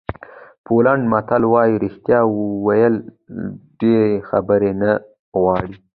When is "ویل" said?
2.65-2.95